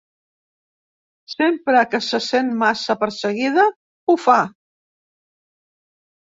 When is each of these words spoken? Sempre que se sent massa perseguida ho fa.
Sempre 1.33 1.83
que 1.91 1.99
se 2.05 2.19
sent 2.27 2.49
massa 2.63 2.95
perseguida 3.03 3.67
ho 3.67 4.17
fa. 4.25 4.39